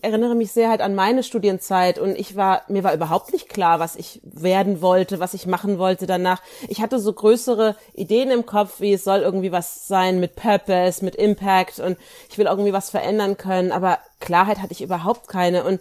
[0.00, 3.48] ich erinnere mich sehr halt an meine Studienzeit und ich war, mir war überhaupt nicht
[3.48, 6.40] klar, was ich werden wollte, was ich machen wollte danach.
[6.68, 11.04] Ich hatte so größere Ideen im Kopf, wie es soll irgendwie was sein mit Purpose,
[11.04, 11.98] mit Impact und
[12.30, 15.80] ich will irgendwie was verändern können, aber Klarheit hatte ich überhaupt keine und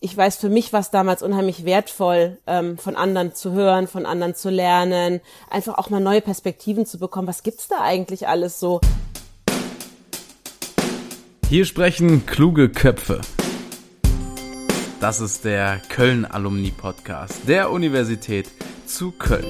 [0.00, 4.04] ich weiß, für mich war es damals unheimlich wertvoll, ähm, von anderen zu hören, von
[4.04, 5.20] anderen zu lernen,
[5.50, 7.26] einfach auch mal neue Perspektiven zu bekommen.
[7.26, 8.80] Was gibt's da eigentlich alles so?
[11.48, 13.22] Hier sprechen kluge Köpfe.
[15.06, 18.50] Das ist der Köln Alumni Podcast der Universität
[18.86, 19.44] zu Köln.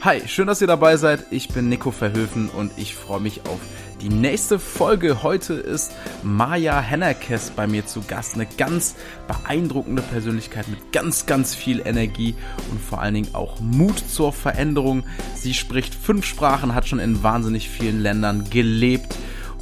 [0.00, 1.26] Hi, schön, dass ihr dabei seid.
[1.30, 3.60] Ich bin Nico Verhöfen und ich freue mich auf
[4.00, 5.22] die nächste Folge.
[5.22, 8.36] Heute ist Maja Hennerkes bei mir zu Gast.
[8.36, 8.94] Eine ganz
[9.26, 12.34] beeindruckende Persönlichkeit mit ganz, ganz viel Energie
[12.70, 15.04] und vor allen Dingen auch Mut zur Veränderung.
[15.34, 19.14] Sie spricht fünf Sprachen, hat schon in wahnsinnig vielen Ländern gelebt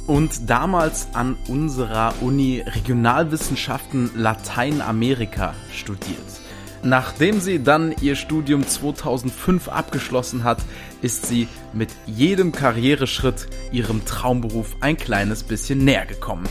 [0.07, 6.17] und damals an unserer Uni Regionalwissenschaften Lateinamerika studiert.
[6.83, 10.59] Nachdem sie dann ihr Studium 2005 abgeschlossen hat,
[11.01, 16.47] ist sie mit jedem Karriereschritt ihrem Traumberuf ein kleines bisschen näher gekommen.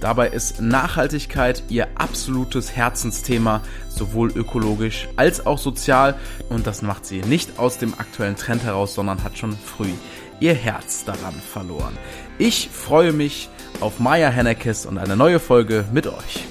[0.00, 6.16] Dabei ist Nachhaltigkeit ihr absolutes Herzensthema, sowohl ökologisch als auch sozial.
[6.48, 9.92] Und das macht sie nicht aus dem aktuellen Trend heraus, sondern hat schon früh
[10.40, 11.96] ihr Herz daran verloren.
[12.38, 16.44] Ich freue mich auf Maya Hennekes und eine neue Folge mit euch.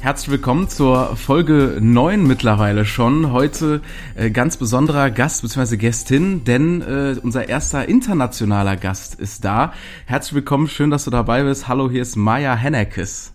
[0.00, 3.32] Herzlich willkommen zur Folge 9 mittlerweile schon.
[3.32, 3.82] Heute
[4.14, 5.76] äh, ganz besonderer Gast bzw.
[5.76, 9.74] Gästin, denn äh, unser erster internationaler Gast ist da.
[10.06, 11.68] Herzlich willkommen, schön, dass du dabei bist.
[11.68, 13.34] Hallo, hier ist Maya Hennekes.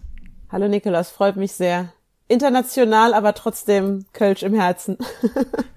[0.49, 1.94] Hallo Nikolaus, freut mich sehr
[2.27, 4.97] international, aber trotzdem Kölsch im Herzen.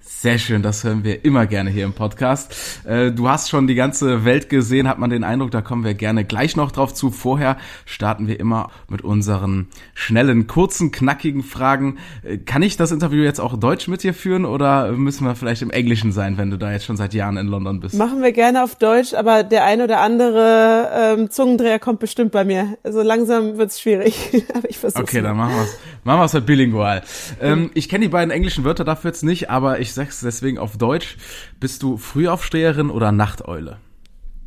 [0.01, 2.83] Sehr schön, das hören wir immer gerne hier im Podcast.
[2.85, 5.93] Äh, du hast schon die ganze Welt gesehen, hat man den Eindruck, da kommen wir
[5.95, 7.11] gerne gleich noch drauf zu.
[7.11, 11.99] Vorher starten wir immer mit unseren schnellen, kurzen, knackigen Fragen.
[12.25, 15.61] Äh, kann ich das Interview jetzt auch Deutsch mit dir führen oder müssen wir vielleicht
[15.61, 17.95] im Englischen sein, wenn du da jetzt schon seit Jahren in London bist?
[17.95, 22.45] Machen wir gerne auf Deutsch, aber der ein oder andere ähm, Zungendreher kommt bestimmt bei
[22.45, 22.79] mir.
[22.83, 25.79] Also langsam wird's schwierig, aber ich versuche Okay, dann machen wir's.
[26.03, 27.03] Machen wir's halt bilingual.
[27.41, 30.77] Ähm, ich kenne die beiden englischen Wörter dafür jetzt nicht, aber ich sag's deswegen auf
[30.77, 31.17] Deutsch.
[31.61, 33.79] Bist du Frühaufsteherin oder Nachteule?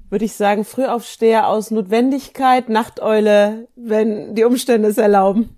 [0.10, 5.56] Würde ich sagen, Frühaufsteher aus Notwendigkeit, Nachteule, wenn die Umstände es erlauben.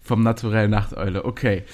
[0.00, 1.64] Vom Naturell Nachteule, okay.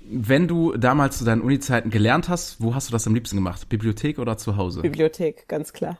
[0.00, 3.68] Wenn du damals zu deinen Uni-Zeiten gelernt hast, wo hast du das am liebsten gemacht?
[3.68, 4.80] Bibliothek oder zu Hause?
[4.80, 5.98] Bibliothek, ganz klar.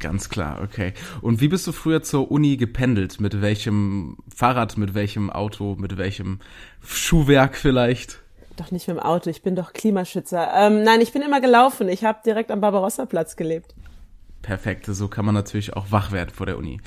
[0.00, 0.92] Ganz klar, okay.
[1.22, 3.20] Und wie bist du früher zur Uni gependelt?
[3.20, 6.40] Mit welchem Fahrrad, mit welchem Auto, mit welchem
[6.84, 8.20] Schuhwerk vielleicht?
[8.56, 10.52] Doch nicht mit dem Auto, ich bin doch Klimaschützer.
[10.54, 11.88] Ähm, nein, ich bin immer gelaufen.
[11.88, 13.74] Ich habe direkt am Barbarossa-Platz gelebt.
[14.44, 16.78] Perfekt, so kann man natürlich auch wach werden vor der Uni.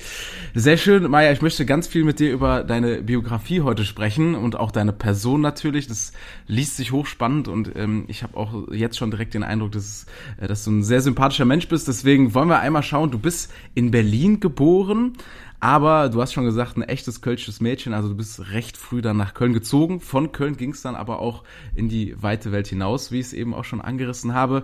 [0.54, 4.54] Sehr schön, Maja, ich möchte ganz viel mit dir über deine Biografie heute sprechen und
[4.54, 5.88] auch deine Person natürlich.
[5.88, 6.12] Das
[6.46, 10.06] liest sich hochspannend und ähm, ich habe auch jetzt schon direkt den Eindruck, dass,
[10.40, 11.88] äh, dass du ein sehr sympathischer Mensch bist.
[11.88, 15.14] Deswegen wollen wir einmal schauen, du bist in Berlin geboren,
[15.58, 19.16] aber du hast schon gesagt, ein echtes kölsches Mädchen, also du bist recht früh dann
[19.16, 19.98] nach Köln gezogen.
[19.98, 21.42] Von Köln ging es dann aber auch
[21.74, 24.62] in die weite Welt hinaus, wie ich es eben auch schon angerissen habe.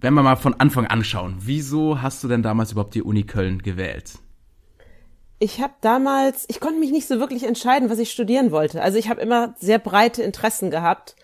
[0.00, 3.24] Wenn wir mal von Anfang an schauen, wieso hast du denn damals überhaupt die Uni
[3.24, 4.18] Köln gewählt?
[5.38, 8.82] Ich habe damals, ich konnte mich nicht so wirklich entscheiden, was ich studieren wollte.
[8.82, 11.16] Also ich habe immer sehr breite Interessen gehabt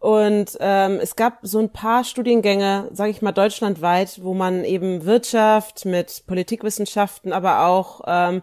[0.00, 5.04] und ähm, es gab so ein paar Studiengänge, sage ich mal deutschlandweit, wo man eben
[5.04, 8.42] Wirtschaft mit Politikwissenschaften, aber auch ähm,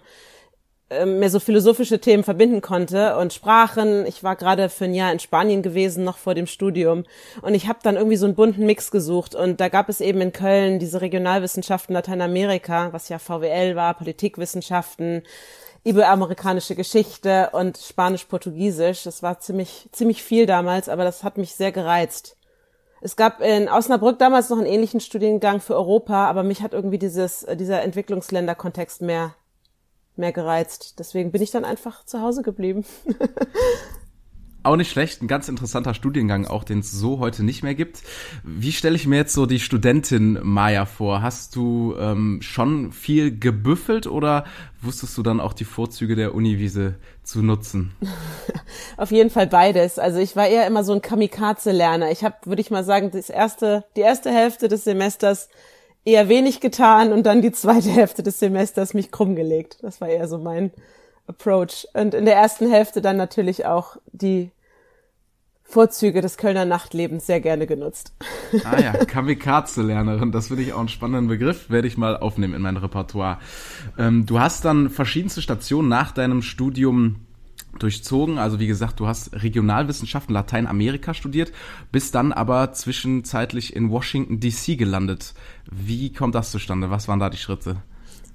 [1.05, 4.05] mehr so philosophische Themen verbinden konnte und Sprachen.
[4.05, 7.03] Ich war gerade für ein Jahr in Spanien gewesen, noch vor dem Studium.
[7.41, 9.35] Und ich habe dann irgendwie so einen bunten Mix gesucht.
[9.35, 15.23] Und da gab es eben in Köln diese Regionalwissenschaften Lateinamerika, was ja VWL war, Politikwissenschaften,
[15.83, 19.03] iberoamerikanische Geschichte und Spanisch-Portugiesisch.
[19.03, 22.37] Das war ziemlich, ziemlich viel damals, aber das hat mich sehr gereizt.
[23.01, 26.99] Es gab in Osnabrück damals noch einen ähnlichen Studiengang für Europa, aber mich hat irgendwie
[26.99, 29.35] dieses, dieser Entwicklungsländerkontext mehr
[30.17, 30.99] mehr gereizt.
[30.99, 32.85] Deswegen bin ich dann einfach zu Hause geblieben.
[34.65, 38.01] Auch nicht schlecht, ein ganz interessanter Studiengang, auch den es so heute nicht mehr gibt.
[38.45, 41.21] Wie stelle ich mir jetzt so die Studentin Maya vor?
[41.21, 44.45] Hast du ähm, schon viel gebüffelt oder
[44.81, 47.91] wusstest du dann auch die Vorzüge der Uniwiese zu nutzen?
[48.97, 49.99] Auf jeden Fall beides.
[49.99, 52.11] Also ich war eher immer so ein Kamikaze-Lerner.
[52.11, 55.49] Ich habe, würde ich mal sagen, das erste, die erste Hälfte des Semesters
[56.05, 59.77] eher wenig getan und dann die zweite Hälfte des Semesters mich krumm gelegt.
[59.81, 60.71] Das war eher so mein
[61.27, 61.87] Approach.
[61.93, 64.51] Und in der ersten Hälfte dann natürlich auch die
[65.63, 68.13] Vorzüge des Kölner Nachtlebens sehr gerne genutzt.
[68.63, 72.61] Ah ja, Kamikaze-Lernerin, das finde ich auch einen spannenden Begriff, werde ich mal aufnehmen in
[72.61, 73.39] mein Repertoire.
[73.97, 77.21] Ähm, du hast dann verschiedenste Stationen nach deinem Studium
[77.79, 78.37] durchzogen.
[78.37, 81.51] Also wie gesagt, du hast Regionalwissenschaften Lateinamerika studiert,
[81.91, 85.33] bist dann aber zwischenzeitlich in Washington DC gelandet.
[85.69, 86.89] Wie kommt das zustande?
[86.89, 87.77] Was waren da die Schritte?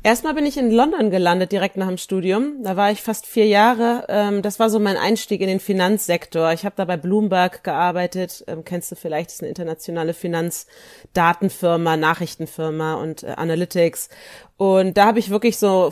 [0.04, 2.62] Erstmal bin ich in London gelandet, direkt nach dem Studium.
[2.62, 4.04] Da war ich fast vier Jahre.
[4.08, 6.52] Ähm, das war so mein Einstieg in den Finanzsektor.
[6.52, 8.44] Ich habe da bei Bloomberg gearbeitet.
[8.46, 14.08] Ähm, kennst du vielleicht, das ist eine internationale Finanzdatenfirma, Nachrichtenfirma und äh, Analytics.
[14.56, 15.90] Und da habe ich wirklich so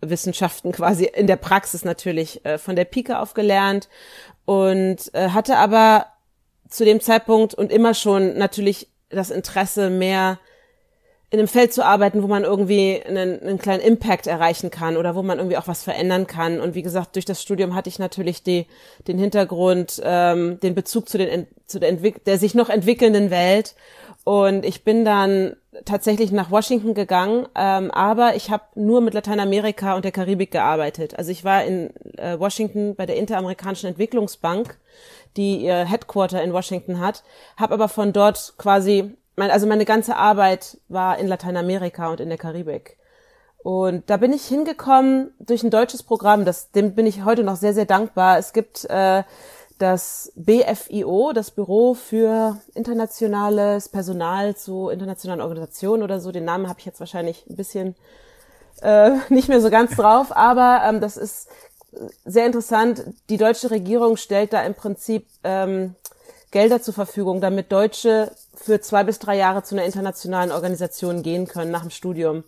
[0.00, 3.88] Finanzwissenschaften quasi in der Praxis natürlich äh, von der Pike auf gelernt
[4.44, 6.06] und äh, hatte aber
[6.68, 10.38] zu dem Zeitpunkt und immer schon natürlich das Interesse mehr
[11.30, 15.14] in einem Feld zu arbeiten, wo man irgendwie einen, einen kleinen Impact erreichen kann oder
[15.14, 16.58] wo man irgendwie auch was verändern kann.
[16.58, 18.66] Und wie gesagt, durch das Studium hatte ich natürlich die,
[19.06, 23.74] den Hintergrund, ähm, den Bezug zu, den, zu der, Entwick der sich noch entwickelnden Welt.
[24.28, 29.96] Und ich bin dann tatsächlich nach Washington gegangen, ähm, aber ich habe nur mit Lateinamerika
[29.96, 31.16] und der Karibik gearbeitet.
[31.16, 31.88] Also ich war in
[32.18, 34.76] äh, Washington bei der Interamerikanischen Entwicklungsbank,
[35.38, 37.22] die ihr Headquarter in Washington hat,
[37.56, 42.28] habe aber von dort quasi mein, also meine ganze Arbeit war in Lateinamerika und in
[42.28, 42.98] der Karibik.
[43.62, 47.56] Und da bin ich hingekommen durch ein deutsches Programm, das, dem bin ich heute noch
[47.56, 48.36] sehr, sehr dankbar.
[48.36, 49.22] Es gibt äh,
[49.78, 56.32] das BFIO, das Büro für internationales Personal zu internationalen Organisationen oder so.
[56.32, 57.94] Den Namen habe ich jetzt wahrscheinlich ein bisschen
[58.82, 61.48] äh, nicht mehr so ganz drauf, aber ähm, das ist
[62.24, 63.04] sehr interessant.
[63.30, 65.94] Die deutsche Regierung stellt da im Prinzip ähm,
[66.50, 71.46] Gelder zur Verfügung, damit Deutsche für zwei bis drei Jahre zu einer internationalen Organisation gehen
[71.46, 72.44] können nach dem Studium.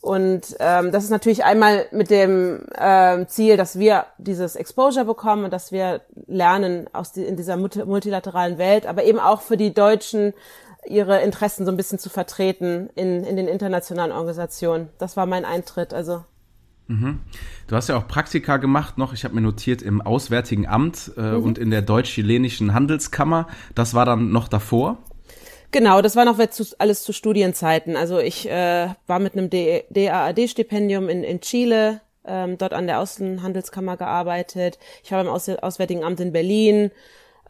[0.00, 5.44] Und ähm, das ist natürlich einmal mit dem ähm, Ziel, dass wir dieses Exposure bekommen
[5.44, 9.74] und dass wir lernen aus die, in dieser multilateralen Welt, aber eben auch für die
[9.74, 10.34] Deutschen
[10.86, 14.88] ihre Interessen so ein bisschen zu vertreten in, in den internationalen Organisationen.
[14.98, 15.92] Das war mein Eintritt.
[15.92, 16.24] Also
[16.88, 17.20] Mhm.
[17.66, 21.20] Du hast ja auch Praktika gemacht noch, ich habe mir notiert, im Auswärtigen Amt äh,
[21.20, 21.42] mhm.
[21.42, 23.46] und in der deutsch-chilenischen Handelskammer.
[23.74, 24.96] Das war dann noch davor?
[25.70, 26.38] Genau, das war noch
[26.78, 27.96] alles zu Studienzeiten.
[27.96, 33.96] Also ich äh, war mit einem DAAD-Stipendium in, in Chile, ähm, dort an der Außenhandelskammer
[33.96, 34.78] gearbeitet.
[35.04, 36.90] Ich war beim Aus Auswärtigen Amt in Berlin,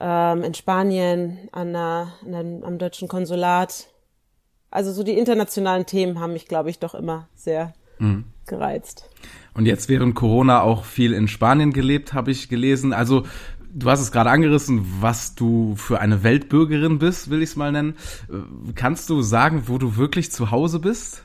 [0.00, 3.86] ähm, in Spanien, an der, an der, am deutschen Konsulat.
[4.70, 8.24] Also so die internationalen Themen haben mich, glaube ich, doch immer sehr mhm.
[8.46, 9.08] gereizt.
[9.54, 12.92] Und jetzt während Corona auch viel in Spanien gelebt, habe ich gelesen.
[12.92, 13.24] Also
[13.72, 17.72] du hast es gerade angerissen, was du für eine Weltbürgerin bist, will ich es mal
[17.72, 17.96] nennen.
[18.74, 21.22] Kannst du sagen, wo du wirklich zu Hause bist?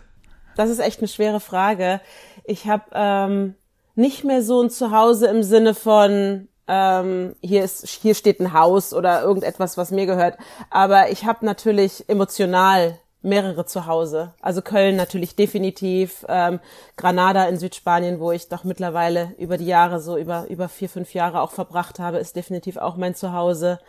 [0.56, 2.02] Das ist echt eine schwere Frage.
[2.46, 3.56] Ich habe ähm,
[3.96, 8.94] nicht mehr so ein Zuhause im Sinne von ähm, hier ist hier steht ein Haus
[8.94, 10.38] oder irgendetwas, was mir gehört.
[10.70, 14.34] Aber ich habe natürlich emotional mehrere zu Hause.
[14.42, 16.60] Also Köln natürlich definitiv, ähm,
[16.98, 21.14] Granada in Südspanien, wo ich doch mittlerweile über die Jahre, so über, über vier, fünf
[21.14, 23.80] Jahre auch verbracht habe, ist definitiv auch mein Zuhause.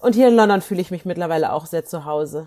[0.00, 2.46] Und hier in London fühle ich mich mittlerweile auch sehr zu Hause.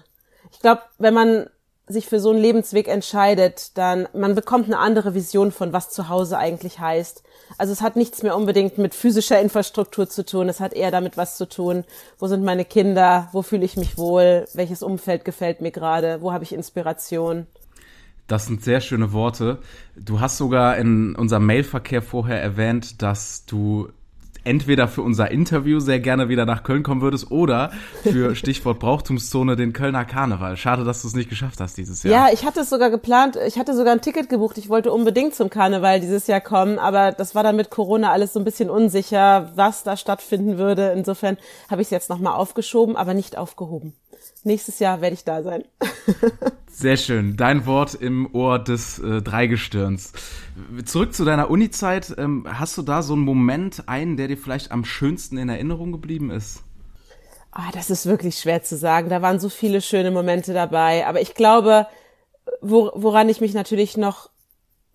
[0.51, 1.49] Ich glaube, wenn man
[1.89, 6.07] sich für so einen Lebensweg entscheidet, dann man bekommt eine andere Vision von was zu
[6.07, 7.23] Hause eigentlich heißt.
[7.57, 11.17] Also es hat nichts mehr unbedingt mit physischer Infrastruktur zu tun, es hat eher damit
[11.17, 11.83] was zu tun,
[12.19, 16.31] wo sind meine Kinder, wo fühle ich mich wohl, welches Umfeld gefällt mir gerade, wo
[16.31, 17.47] habe ich Inspiration.
[18.27, 19.57] Das sind sehr schöne Worte.
[19.95, 23.89] Du hast sogar in unserem Mailverkehr vorher erwähnt, dass du
[24.43, 27.71] entweder für unser Interview sehr gerne wieder nach Köln kommen würdest oder
[28.03, 30.57] für Stichwort Brauchtumszone den Kölner Karneval.
[30.57, 32.27] Schade, dass du es nicht geschafft hast dieses Jahr.
[32.27, 33.37] Ja, ich hatte es sogar geplant.
[33.47, 34.57] Ich hatte sogar ein Ticket gebucht.
[34.57, 38.33] Ich wollte unbedingt zum Karneval dieses Jahr kommen, aber das war dann mit Corona alles
[38.33, 40.93] so ein bisschen unsicher, was da stattfinden würde.
[40.95, 41.37] Insofern
[41.69, 43.93] habe ich es jetzt nochmal aufgeschoben, aber nicht aufgehoben.
[44.45, 45.63] Nächstes Jahr werde ich da sein.
[46.71, 47.35] Sehr schön.
[47.35, 50.13] Dein Wort im Ohr des äh, Dreigestirns.
[50.85, 52.15] Zurück zu deiner Uni-Zeit.
[52.17, 55.91] Ähm, hast du da so einen Moment, einen, der dir vielleicht am schönsten in Erinnerung
[55.91, 56.63] geblieben ist?
[57.51, 59.09] Ah, das ist wirklich schwer zu sagen.
[59.09, 61.05] Da waren so viele schöne Momente dabei.
[61.07, 61.87] Aber ich glaube,
[62.61, 64.29] wo, woran ich mich natürlich noch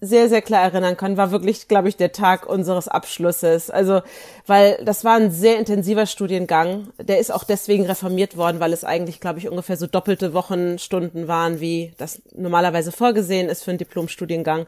[0.05, 3.71] sehr, sehr klar erinnern kann, war wirklich, glaube ich, der Tag unseres Abschlusses.
[3.71, 4.03] Also,
[4.47, 6.89] weil das war ein sehr intensiver Studiengang.
[6.99, 11.29] Der ist auch deswegen reformiert worden, weil es eigentlich, glaube ich, ungefähr so doppelte Wochenstunden
[11.29, 14.67] waren, wie das normalerweise vorgesehen ist für einen Diplomstudiengang.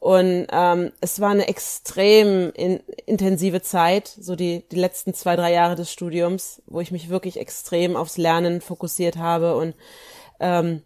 [0.00, 5.52] Und ähm, es war eine extrem in, intensive Zeit, so die, die letzten zwei, drei
[5.52, 9.74] Jahre des Studiums, wo ich mich wirklich extrem aufs Lernen fokussiert habe und
[10.40, 10.82] ähm,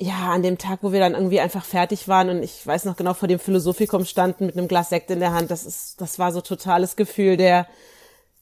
[0.00, 2.96] ja, an dem Tag, wo wir dann irgendwie einfach fertig waren und ich weiß noch
[2.96, 6.18] genau vor dem Philosophikum standen mit einem Glas Sekt in der Hand, das ist, das
[6.18, 7.66] war so totales Gefühl der,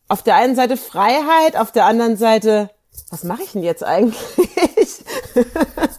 [0.07, 2.71] auf der einen Seite Freiheit, auf der anderen Seite,
[3.11, 5.05] was mache ich denn jetzt eigentlich?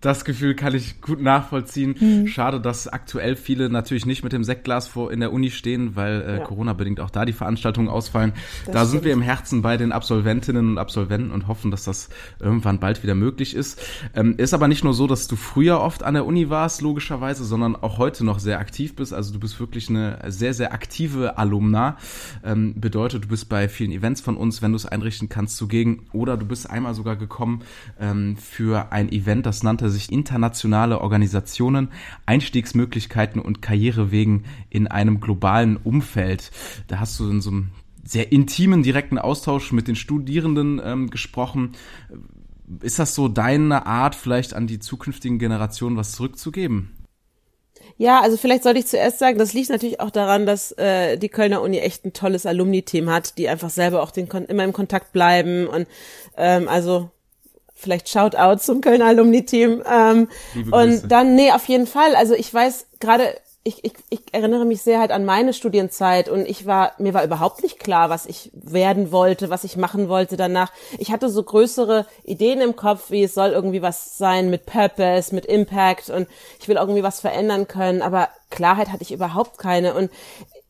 [0.00, 1.94] Das Gefühl kann ich gut nachvollziehen.
[1.98, 2.26] Mhm.
[2.26, 6.22] Schade, dass aktuell viele natürlich nicht mit dem Sektglas vor in der Uni stehen, weil
[6.22, 6.44] äh, ja.
[6.44, 8.32] Corona-bedingt auch da die Veranstaltungen ausfallen.
[8.66, 8.90] Das da stimmt.
[8.90, 13.02] sind wir im Herzen bei den Absolventinnen und Absolventen und hoffen, dass das irgendwann bald
[13.02, 13.80] wieder möglich ist.
[14.14, 17.44] Ähm, ist aber nicht nur so, dass du früher oft an der Uni warst, logischerweise,
[17.44, 19.14] sondern auch heute noch sehr aktiv bist.
[19.14, 21.96] Also du bist wirklich eine sehr, sehr aktive Alumna.
[22.44, 26.06] Ähm, bedeutet, du bist bei vielen Events von uns, wenn du es einrichten kannst, zugegen.
[26.12, 27.62] Oder du bist einmal sogar gekommen
[27.98, 31.88] ähm, für ein Event, das nannte sich sich internationale Organisationen,
[32.24, 36.50] Einstiegsmöglichkeiten und Karrierewegen in einem globalen Umfeld.
[36.88, 37.70] Da hast du in so einem
[38.04, 41.72] sehr intimen, direkten Austausch mit den Studierenden ähm, gesprochen.
[42.80, 46.92] Ist das so deine Art, vielleicht an die zukünftigen Generationen was zurückzugeben?
[47.98, 51.28] Ja, also vielleicht sollte ich zuerst sagen, das liegt natürlich auch daran, dass äh, die
[51.28, 55.12] Kölner Uni echt ein tolles Alumni-Team hat, die einfach selber auch den, immer im Kontakt
[55.12, 55.86] bleiben und
[56.36, 57.10] ähm, also
[57.76, 59.82] vielleicht Shoutout zum Kölner Alumni-Team.
[59.88, 60.28] Ähm,
[60.72, 62.16] und dann, nee, auf jeden Fall.
[62.16, 63.34] Also ich weiß gerade,
[63.66, 67.24] ich, ich, ich erinnere mich sehr halt an meine Studienzeit und ich war, mir war
[67.24, 70.70] überhaupt nicht klar, was ich werden wollte, was ich machen wollte danach.
[70.98, 75.34] Ich hatte so größere Ideen im Kopf, wie es soll irgendwie was sein mit Purpose,
[75.34, 76.28] mit Impact und
[76.60, 80.10] ich will irgendwie was verändern können, aber Klarheit hatte ich überhaupt keine und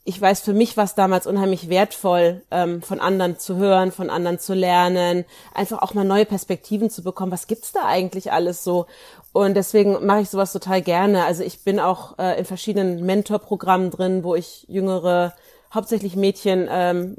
[0.09, 4.09] ich weiß, für mich war es damals unheimlich wertvoll, ähm, von anderen zu hören, von
[4.09, 7.33] anderen zu lernen, einfach auch mal neue Perspektiven zu bekommen.
[7.33, 8.87] Was gibt's da eigentlich alles so?
[9.33, 11.25] Und deswegen mache ich sowas total gerne.
[11.25, 15.35] Also ich bin auch äh, in verschiedenen Mentorprogrammen drin, wo ich jüngere,
[15.75, 17.17] hauptsächlich Mädchen ähm,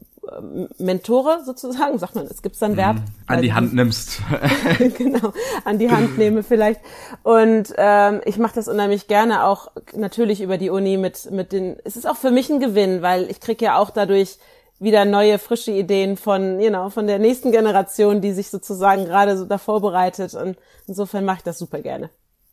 [0.77, 2.97] Mentore sozusagen, sagt man, es gibt dann Verb.
[2.97, 3.03] Mhm.
[3.27, 4.21] An die Hand nimmst.
[4.97, 5.33] genau,
[5.65, 6.81] an die Hand nehme vielleicht.
[7.23, 11.77] Und ähm, ich mache das unheimlich gerne auch natürlich über die Uni mit, mit den,
[11.83, 14.37] es ist auch für mich ein Gewinn, weil ich kriege ja auch dadurch
[14.79, 19.37] wieder neue, frische Ideen von, you know, von der nächsten Generation, die sich sozusagen gerade
[19.37, 20.35] so da vorbereitet.
[20.35, 20.57] Und
[20.87, 22.09] insofern mache ich das super gerne.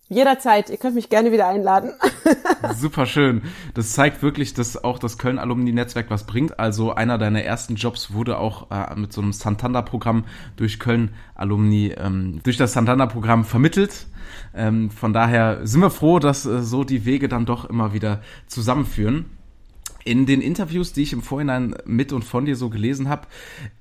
[0.09, 1.93] Jederzeit, ihr könnt mich gerne wieder einladen.
[2.77, 3.43] Super schön.
[3.73, 6.59] Das zeigt wirklich, dass auch das Köln-Alumni-Netzwerk was bringt.
[6.59, 10.25] Also einer deiner ersten Jobs wurde auch äh, mit so einem Santander-Programm
[10.57, 14.07] durch Köln-Alumni, ähm, durch das Santander-Programm vermittelt.
[14.55, 18.21] Ähm, von daher sind wir froh, dass äh, so die Wege dann doch immer wieder
[18.47, 19.25] zusammenführen.
[20.05, 23.27] In den Interviews, die ich im Vorhinein mit und von dir so gelesen habe,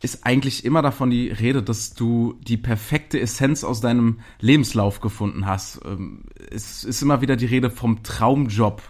[0.01, 5.45] ist eigentlich immer davon die Rede, dass du die perfekte Essenz aus deinem Lebenslauf gefunden
[5.45, 5.81] hast.
[5.85, 8.81] Ähm, es ist immer wieder die Rede vom Traumjob.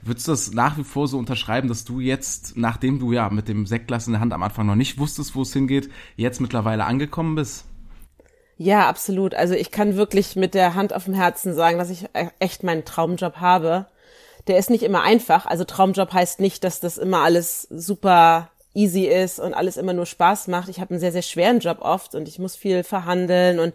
[0.00, 3.48] Würdest du das nach wie vor so unterschreiben, dass du jetzt, nachdem du ja mit
[3.48, 6.86] dem Sektglas in der Hand am Anfang noch nicht wusstest, wo es hingeht, jetzt mittlerweile
[6.86, 7.66] angekommen bist?
[8.56, 9.34] Ja, absolut.
[9.34, 12.62] Also ich kann wirklich mit der Hand auf dem Herzen sagen, dass ich e-, echt
[12.62, 13.86] meinen Traumjob habe
[14.46, 15.46] der ist nicht immer einfach.
[15.46, 20.06] Also Traumjob heißt nicht, dass das immer alles super easy ist und alles immer nur
[20.06, 20.68] Spaß macht.
[20.68, 23.74] Ich habe einen sehr, sehr schweren Job oft und ich muss viel verhandeln und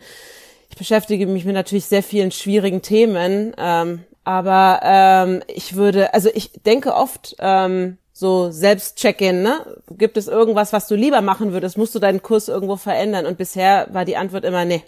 [0.70, 3.54] ich beschäftige mich mit natürlich sehr vielen schwierigen Themen.
[3.58, 9.78] Ähm, aber ähm, ich würde, also ich denke oft ähm, so Selbstcheck-in, ne?
[9.92, 11.78] Gibt es irgendwas, was du lieber machen würdest?
[11.78, 13.26] Musst du deinen Kurs irgendwo verändern?
[13.26, 14.84] Und bisher war die Antwort immer nee.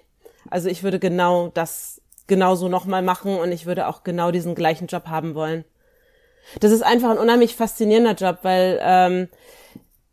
[0.50, 4.88] Also ich würde genau das genauso nochmal machen und ich würde auch genau diesen gleichen
[4.88, 5.65] Job haben wollen.
[6.60, 9.27] Das ist einfach ein unheimlich faszinierender Job, weil ähm,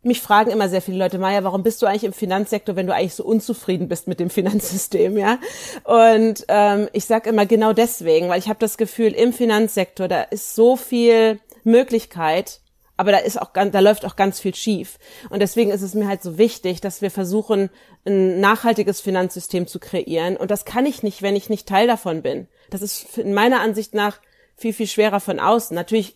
[0.05, 2.93] mich fragen immer sehr viele Leute, Maja, warum bist du eigentlich im Finanzsektor, wenn du
[2.93, 5.39] eigentlich so unzufrieden bist mit dem Finanzsystem, ja?
[5.83, 10.21] Und ähm, ich sage immer genau deswegen, weil ich habe das Gefühl, im Finanzsektor, da
[10.23, 12.59] ist so viel Möglichkeit,
[12.97, 14.97] aber da ist auch da läuft auch ganz viel schief.
[15.29, 17.69] Und deswegen ist es mir halt so wichtig, dass wir versuchen,
[18.05, 20.37] ein nachhaltiges Finanzsystem zu kreieren.
[20.37, 22.47] Und das kann ich nicht, wenn ich nicht Teil davon bin.
[22.69, 24.19] Das ist in meiner Ansicht nach
[24.55, 25.75] viel, viel schwerer von außen.
[25.75, 26.15] Natürlich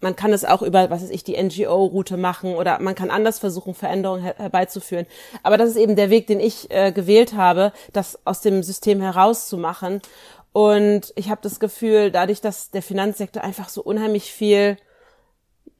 [0.00, 3.38] man kann es auch über, was weiß ich, die NGO-Route machen oder man kann anders
[3.38, 5.06] versuchen, Veränderungen her herbeizuführen.
[5.42, 9.00] Aber das ist eben der Weg, den ich äh, gewählt habe, das aus dem System
[9.00, 10.02] herauszumachen.
[10.52, 14.76] Und ich habe das Gefühl, dadurch, dass der Finanzsektor einfach so unheimlich viel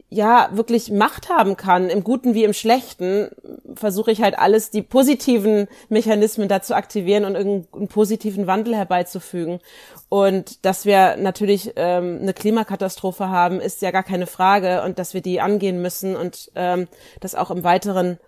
[0.09, 3.31] ja wirklich Macht haben kann, im Guten wie im Schlechten,
[3.75, 9.61] versuche ich halt alles, die positiven Mechanismen dazu aktivieren und irgendeinen positiven Wandel herbeizufügen.
[10.09, 15.15] Und dass wir natürlich ähm, eine Klimakatastrophe haben, ist ja gar keine Frage und dass
[15.15, 16.87] wir die angehen müssen und ähm,
[17.21, 18.19] das auch im weiteren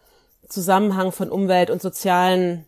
[0.49, 2.67] Zusammenhang von Umwelt und sozialen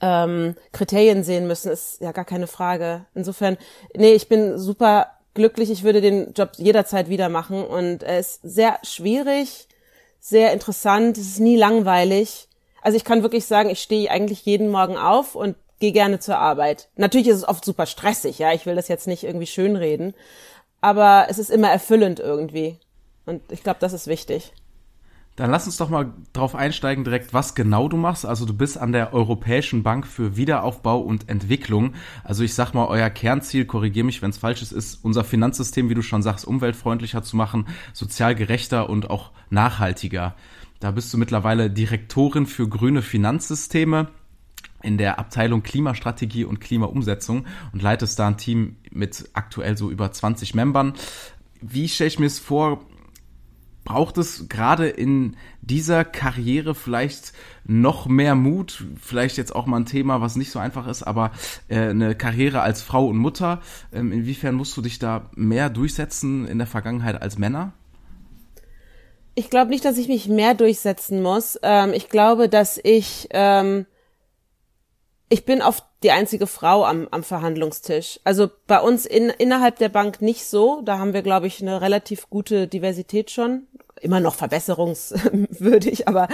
[0.00, 3.04] ähm, Kriterien sehen müssen, ist ja gar keine Frage.
[3.14, 3.58] Insofern,
[3.94, 5.70] nee, ich bin super glücklich.
[5.70, 9.68] Ich würde den Job jederzeit wieder machen und er ist sehr schwierig,
[10.18, 11.18] sehr interessant.
[11.18, 12.48] Es ist nie langweilig.
[12.82, 16.38] Also ich kann wirklich sagen, ich stehe eigentlich jeden Morgen auf und gehe gerne zur
[16.38, 16.88] Arbeit.
[16.96, 18.52] Natürlich ist es oft super stressig, ja.
[18.52, 20.14] Ich will das jetzt nicht irgendwie schönreden,
[20.80, 22.78] aber es ist immer erfüllend irgendwie.
[23.26, 24.52] Und ich glaube, das ist wichtig.
[25.36, 28.26] Dann lass uns doch mal drauf einsteigen direkt, was genau du machst.
[28.26, 31.94] Also du bist an der Europäischen Bank für Wiederaufbau und Entwicklung.
[32.24, 35.88] Also ich sag mal, euer Kernziel, korrigier mich, wenn es falsch ist, ist unser Finanzsystem,
[35.88, 40.34] wie du schon sagst, umweltfreundlicher zu machen, sozial gerechter und auch nachhaltiger.
[40.80, 44.08] Da bist du mittlerweile Direktorin für grüne Finanzsysteme
[44.82, 50.10] in der Abteilung Klimastrategie und Klimaumsetzung und leitest da ein Team mit aktuell so über
[50.10, 50.94] 20 Membern.
[51.60, 52.80] Wie stelle ich mir es vor,
[53.90, 57.32] braucht es gerade in dieser Karriere vielleicht
[57.64, 61.32] noch mehr Mut, vielleicht jetzt auch mal ein Thema, was nicht so einfach ist, aber
[61.66, 63.60] äh, eine Karriere als Frau und Mutter,
[63.92, 67.72] ähm, inwiefern musst du dich da mehr durchsetzen in der Vergangenheit als Männer?
[69.34, 71.58] Ich glaube nicht, dass ich mich mehr durchsetzen muss.
[71.64, 73.86] Ähm, ich glaube, dass ich ähm,
[75.32, 78.18] ich bin oft die einzige Frau am, am Verhandlungstisch.
[78.24, 80.82] Also bei uns in, innerhalb der Bank nicht so.
[80.84, 83.68] Da haben wir, glaube ich, eine relativ gute Diversität schon.
[84.00, 86.26] Immer noch verbesserungswürdig, aber,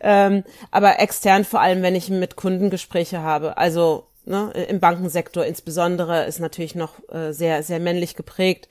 [0.00, 0.42] ähm,
[0.72, 3.56] aber extern vor allem, wenn ich mit Kunden Gespräche habe.
[3.56, 8.68] Also ne, im Bankensektor insbesondere ist natürlich noch äh, sehr, sehr männlich geprägt.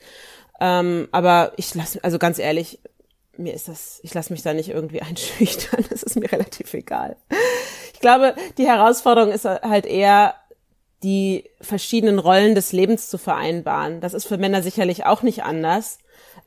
[0.60, 2.80] Ähm, aber ich lasse, also ganz ehrlich,
[3.38, 5.86] mir ist das, ich lasse mich da nicht irgendwie einschüchtern.
[5.88, 7.16] Das ist mir relativ egal.
[8.00, 10.34] Ich glaube, die Herausforderung ist halt eher,
[11.02, 14.00] die verschiedenen Rollen des Lebens zu vereinbaren.
[14.00, 15.98] Das ist für Männer sicherlich auch nicht anders,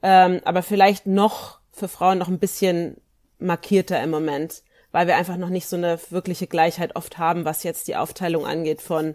[0.01, 2.97] ähm, aber vielleicht noch für Frauen noch ein bisschen
[3.37, 7.61] markierter im Moment, weil wir einfach noch nicht so eine wirkliche Gleichheit oft haben, was
[7.61, 9.13] jetzt die Aufteilung angeht von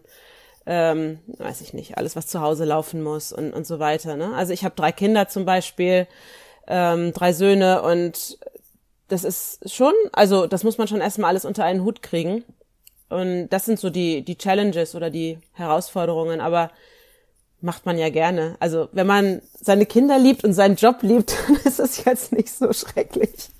[0.65, 4.17] ähm, weiß ich nicht, alles, was zu Hause laufen muss und, und so weiter.
[4.17, 4.33] Ne?
[4.37, 6.07] Also ich habe drei Kinder zum Beispiel,
[6.69, 8.39] ähm, drei Söhne und
[9.09, 12.45] das ist schon, also das muss man schon erstmal alles unter einen Hut kriegen.
[13.09, 16.71] Und das sind so die, die Challenges oder die Herausforderungen, aber
[17.61, 18.57] macht man ja gerne.
[18.61, 22.51] Also wenn man seine Kinder liebt und seinen Job liebt, dann ist es jetzt nicht
[22.51, 23.51] so schrecklich.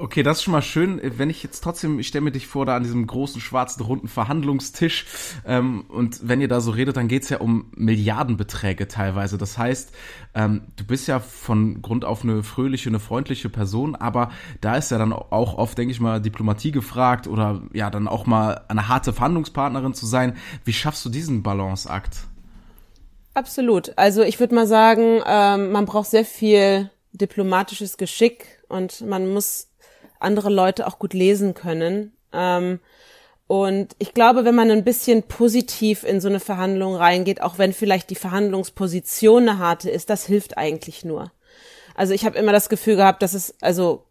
[0.00, 0.98] Okay, das ist schon mal schön.
[1.18, 4.08] Wenn ich jetzt trotzdem, ich stelle mir dich vor, da an diesem großen schwarzen runden
[4.08, 5.04] Verhandlungstisch
[5.44, 9.36] ähm, und wenn ihr da so redet, dann geht's ja um Milliardenbeträge teilweise.
[9.36, 9.92] Das heißt,
[10.34, 14.30] ähm, du bist ja von Grund auf eine fröhliche, eine freundliche Person, aber
[14.62, 18.24] da ist ja dann auch oft, denke ich mal, Diplomatie gefragt oder ja dann auch
[18.24, 20.38] mal eine harte Verhandlungspartnerin zu sein.
[20.64, 22.20] Wie schaffst du diesen Balanceakt?
[23.34, 23.92] Absolut.
[23.98, 29.69] Also ich würde mal sagen, ähm, man braucht sehr viel diplomatisches Geschick und man muss
[30.20, 32.12] andere Leute auch gut lesen können.
[32.32, 32.80] Ähm,
[33.46, 37.72] und ich glaube, wenn man ein bisschen positiv in so eine Verhandlung reingeht, auch wenn
[37.72, 41.32] vielleicht die Verhandlungsposition eine harte ist, das hilft eigentlich nur.
[41.96, 44.04] Also ich habe immer das Gefühl gehabt, dass es, also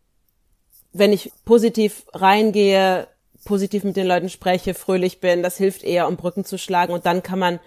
[0.91, 3.07] wenn ich positiv reingehe,
[3.45, 6.93] positiv mit den Leuten spreche, fröhlich bin, das hilft eher, um Brücken zu schlagen.
[6.93, 7.59] Und dann kann man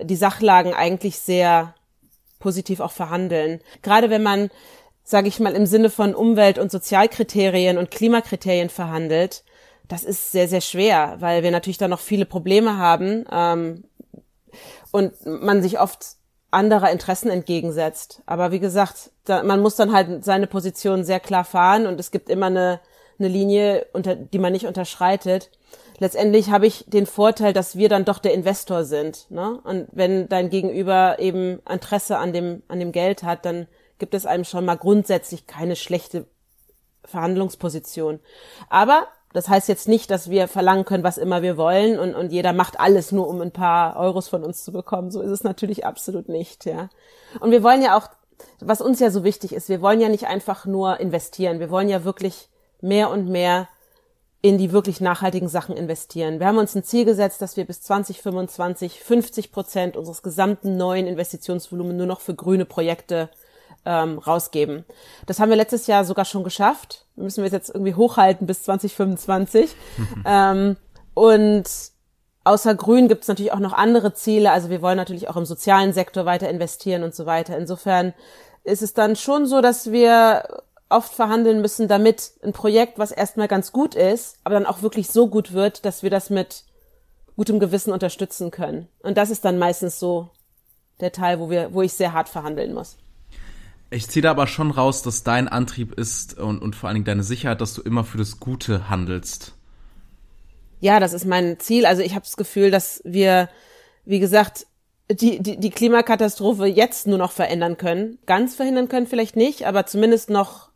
[0.00, 1.74] die Sachlagen eigentlich sehr
[2.40, 3.60] positiv auch verhandeln.
[3.82, 4.50] Gerade wenn man
[5.04, 9.44] sage ich mal, im Sinne von Umwelt- und Sozialkriterien und Klimakriterien verhandelt,
[9.86, 13.84] das ist sehr, sehr schwer, weil wir natürlich da noch viele Probleme haben ähm,
[14.90, 16.16] und man sich oft
[16.50, 18.22] anderer Interessen entgegensetzt.
[18.24, 22.10] Aber wie gesagt, da, man muss dann halt seine Position sehr klar fahren und es
[22.10, 22.80] gibt immer eine,
[23.18, 25.50] eine Linie, unter, die man nicht unterschreitet.
[25.98, 29.30] Letztendlich habe ich den Vorteil, dass wir dann doch der Investor sind.
[29.30, 29.60] Ne?
[29.64, 33.66] Und wenn dein Gegenüber eben Interesse an dem, an dem Geld hat, dann
[33.98, 36.26] gibt es einem schon mal grundsätzlich keine schlechte
[37.04, 38.20] Verhandlungsposition.
[38.68, 42.32] Aber das heißt jetzt nicht, dass wir verlangen können, was immer wir wollen und, und
[42.32, 45.10] jeder macht alles nur, um ein paar Euros von uns zu bekommen.
[45.10, 46.88] So ist es natürlich absolut nicht, ja.
[47.40, 48.08] Und wir wollen ja auch,
[48.60, 51.58] was uns ja so wichtig ist, wir wollen ja nicht einfach nur investieren.
[51.58, 52.48] Wir wollen ja wirklich
[52.80, 53.68] mehr und mehr
[54.40, 56.38] in die wirklich nachhaltigen Sachen investieren.
[56.38, 61.06] Wir haben uns ein Ziel gesetzt, dass wir bis 2025 50 Prozent unseres gesamten neuen
[61.06, 63.30] Investitionsvolumens nur noch für grüne Projekte
[63.84, 64.84] ähm, rausgeben.
[65.26, 67.06] Das haben wir letztes Jahr sogar schon geschafft.
[67.16, 69.74] Müssen wir es jetzt irgendwie hochhalten bis 2025.
[70.26, 70.76] ähm,
[71.14, 71.64] und
[72.44, 74.52] außer Grün gibt es natürlich auch noch andere Ziele.
[74.52, 77.56] Also wir wollen natürlich auch im sozialen Sektor weiter investieren und so weiter.
[77.56, 78.14] Insofern
[78.64, 83.48] ist es dann schon so, dass wir oft verhandeln müssen, damit ein Projekt, was erstmal
[83.48, 86.64] ganz gut ist, aber dann auch wirklich so gut wird, dass wir das mit
[87.36, 88.88] gutem Gewissen unterstützen können.
[89.02, 90.30] Und das ist dann meistens so
[91.00, 92.96] der Teil, wo wir, wo ich sehr hart verhandeln muss.
[93.94, 97.04] Ich ziehe da aber schon raus, dass dein Antrieb ist und, und vor allen Dingen
[97.04, 99.54] deine Sicherheit, dass du immer für das Gute handelst.
[100.80, 101.86] Ja, das ist mein Ziel.
[101.86, 103.48] Also ich habe das Gefühl, dass wir,
[104.04, 104.66] wie gesagt,
[105.08, 108.18] die, die, die Klimakatastrophe jetzt nur noch verändern können.
[108.26, 110.70] Ganz verhindern können vielleicht nicht, aber zumindest noch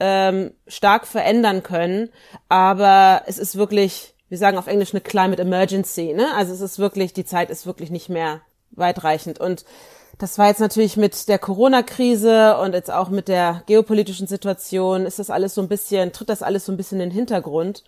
[0.00, 2.08] ähm, stark verändern können.
[2.48, 6.12] Aber es ist wirklich, wir sagen auf Englisch eine Climate Emergency.
[6.12, 6.26] Ne?
[6.34, 8.40] Also es ist wirklich, die Zeit ist wirklich nicht mehr
[8.72, 9.38] weitreichend.
[9.38, 9.64] Und
[10.18, 15.18] das war jetzt natürlich mit der Corona-Krise und jetzt auch mit der geopolitischen Situation, ist
[15.18, 17.84] das alles so ein bisschen, tritt das alles so ein bisschen in den Hintergrund.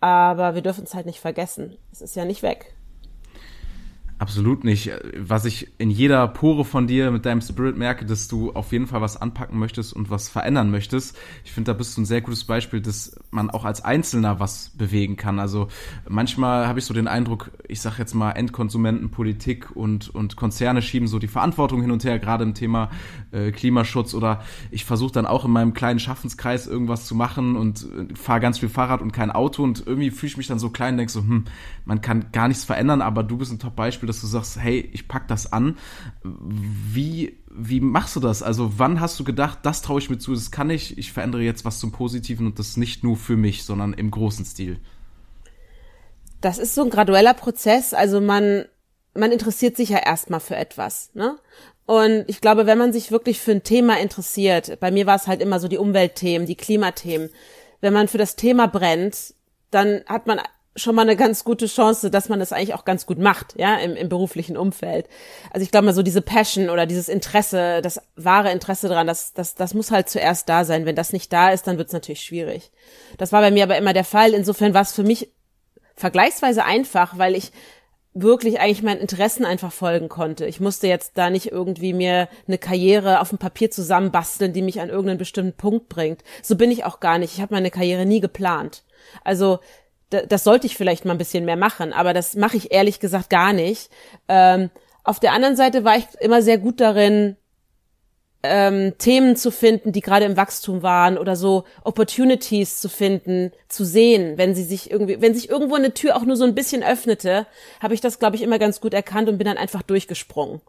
[0.00, 1.76] Aber wir dürfen es halt nicht vergessen.
[1.92, 2.74] Es ist ja nicht weg.
[4.20, 4.90] Absolut nicht.
[5.16, 8.86] Was ich in jeder Pore von dir mit deinem Spirit merke, dass du auf jeden
[8.86, 11.16] Fall was anpacken möchtest und was verändern möchtest.
[11.42, 14.72] Ich finde, da bist du ein sehr gutes Beispiel, dass man auch als Einzelner was
[14.76, 15.38] bewegen kann.
[15.38, 15.68] Also
[16.06, 20.82] manchmal habe ich so den Eindruck, ich sage jetzt mal, Endkonsumenten, Politik und, und Konzerne
[20.82, 22.90] schieben so die Verantwortung hin und her, gerade im Thema
[23.32, 27.84] äh, Klimaschutz oder ich versuche dann auch in meinem kleinen Schaffenskreis irgendwas zu machen und
[27.84, 30.68] äh, fahre ganz viel Fahrrad und kein Auto und irgendwie fühle ich mich dann so
[30.68, 31.44] klein und denke so, hm,
[31.86, 35.08] man kann gar nichts verändern, aber du bist ein Top-Beispiel, dass du sagst, hey, ich
[35.08, 35.78] pack das an.
[36.22, 38.42] Wie, wie machst du das?
[38.42, 41.42] Also wann hast du gedacht, das traue ich mir zu, das kann ich, ich verändere
[41.42, 44.78] jetzt was zum Positiven und das nicht nur für mich, sondern im großen Stil?
[46.40, 47.94] Das ist so ein gradueller Prozess.
[47.94, 48.64] Also man,
[49.14, 51.10] man interessiert sich ja erstmal für etwas.
[51.14, 51.38] Ne?
[51.86, 55.26] Und ich glaube, wenn man sich wirklich für ein Thema interessiert, bei mir war es
[55.26, 57.30] halt immer so die Umweltthemen, die Klimathemen,
[57.80, 59.34] wenn man für das Thema brennt,
[59.70, 60.40] dann hat man
[60.80, 63.76] schon mal eine ganz gute Chance, dass man das eigentlich auch ganz gut macht, ja,
[63.76, 65.06] im, im beruflichen Umfeld.
[65.52, 69.32] Also ich glaube mal so diese Passion oder dieses Interesse, das wahre Interesse daran, das,
[69.32, 70.86] das, das muss halt zuerst da sein.
[70.86, 72.70] Wenn das nicht da ist, dann wird es natürlich schwierig.
[73.18, 74.34] Das war bei mir aber immer der Fall.
[74.34, 75.30] Insofern war es für mich
[75.94, 77.52] vergleichsweise einfach, weil ich
[78.12, 80.46] wirklich eigentlich meinen Interessen einfach folgen konnte.
[80.46, 84.80] Ich musste jetzt da nicht irgendwie mir eine Karriere auf dem Papier zusammenbasteln, die mich
[84.80, 86.24] an irgendeinen bestimmten Punkt bringt.
[86.42, 87.34] So bin ich auch gar nicht.
[87.34, 88.82] Ich habe meine Karriere nie geplant.
[89.22, 89.60] Also
[90.10, 93.30] das sollte ich vielleicht mal ein bisschen mehr machen, aber das mache ich ehrlich gesagt
[93.30, 93.90] gar nicht.
[94.28, 94.70] Ähm,
[95.04, 97.36] auf der anderen Seite war ich immer sehr gut darin,
[98.42, 103.84] ähm, Themen zu finden, die gerade im Wachstum waren oder so Opportunities zu finden, zu
[103.84, 106.82] sehen, wenn sie sich irgendwie, wenn sich irgendwo eine Tür auch nur so ein bisschen
[106.82, 107.46] öffnete,
[107.80, 110.60] habe ich das, glaube ich, immer ganz gut erkannt und bin dann einfach durchgesprungen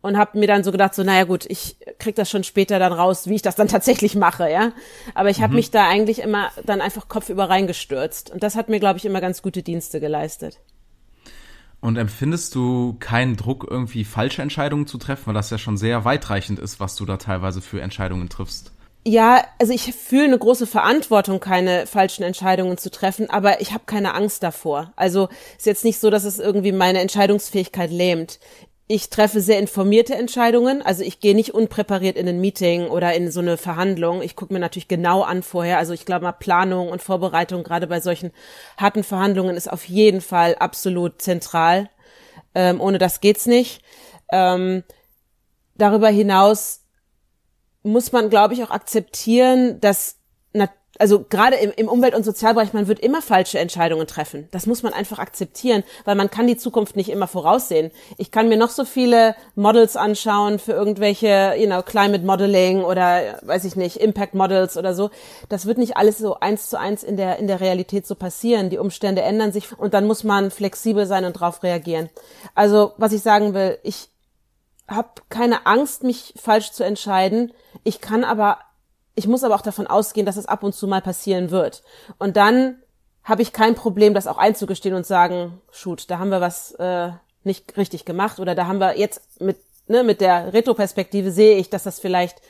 [0.00, 2.92] und habe mir dann so gedacht, so naja gut, ich krieg das schon später dann
[2.92, 4.72] raus, wie ich das dann tatsächlich mache, ja.
[5.14, 5.56] Aber ich habe mhm.
[5.56, 9.20] mich da eigentlich immer dann einfach kopfüber reingestürzt und das hat mir, glaube ich, immer
[9.20, 10.60] ganz gute Dienste geleistet.
[11.80, 16.04] Und empfindest du keinen Druck, irgendwie falsche Entscheidungen zu treffen, weil das ja schon sehr
[16.04, 18.72] weitreichend ist, was du da teilweise für Entscheidungen triffst?
[19.08, 23.84] Ja, also ich fühle eine große Verantwortung, keine falschen Entscheidungen zu treffen, aber ich habe
[23.86, 24.92] keine Angst davor.
[24.96, 28.40] Also ist jetzt nicht so, dass es irgendwie meine Entscheidungsfähigkeit lähmt
[28.88, 30.80] ich treffe sehr informierte Entscheidungen.
[30.80, 34.22] Also ich gehe nicht unpräpariert in ein Meeting oder in so eine Verhandlung.
[34.22, 35.78] Ich gucke mir natürlich genau an vorher.
[35.78, 38.30] Also ich glaube mal, Planung und Vorbereitung gerade bei solchen
[38.76, 41.90] harten Verhandlungen ist auf jeden Fall absolut zentral.
[42.54, 43.82] Ähm, ohne das geht's nicht.
[44.30, 44.84] Ähm,
[45.74, 46.82] darüber hinaus
[47.82, 50.18] muss man, glaube ich, auch akzeptieren, dass
[50.98, 54.48] also gerade im, im Umwelt- und Sozialbereich, man wird immer falsche Entscheidungen treffen.
[54.50, 57.90] Das muss man einfach akzeptieren, weil man kann die Zukunft nicht immer voraussehen.
[58.18, 63.38] Ich kann mir noch so viele Models anschauen für irgendwelche, you know, Climate Modeling oder,
[63.42, 65.10] weiß ich nicht, Impact Models oder so.
[65.48, 68.70] Das wird nicht alles so eins zu eins in der, in der Realität so passieren.
[68.70, 72.10] Die Umstände ändern sich und dann muss man flexibel sein und darauf reagieren.
[72.54, 74.08] Also, was ich sagen will, ich
[74.88, 77.52] habe keine Angst, mich falsch zu entscheiden.
[77.82, 78.58] Ich kann aber
[79.16, 81.82] ich muss aber auch davon ausgehen, dass es ab und zu mal passieren wird.
[82.18, 82.76] Und dann
[83.24, 87.10] habe ich kein Problem, das auch einzugestehen und sagen, shoot, da haben wir was äh,
[87.42, 89.56] nicht richtig gemacht oder da haben wir jetzt mit
[89.88, 92.40] ne, mit der Retroperspektive sehe ich, dass das vielleicht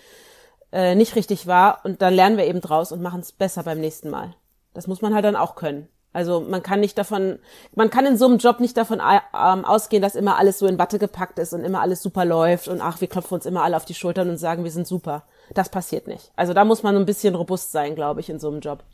[0.72, 3.80] äh, nicht richtig war und dann lernen wir eben draus und machen es besser beim
[3.80, 4.34] nächsten Mal.
[4.74, 5.88] Das muss man halt dann auch können.
[6.12, 7.38] Also man kann nicht davon,
[7.74, 10.78] man kann in so einem Job nicht davon ähm, ausgehen, dass immer alles so in
[10.78, 13.76] Watte gepackt ist und immer alles super läuft und ach, wir klopfen uns immer alle
[13.76, 15.24] auf die Schultern und sagen, wir sind super.
[15.54, 16.32] Das passiert nicht.
[16.36, 18.84] Also da muss man ein bisschen robust sein, glaube ich, in so einem Job.